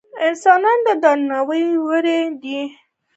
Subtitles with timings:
[0.27, 2.05] انسانان د درناوي وړ
[2.41, 2.61] دي.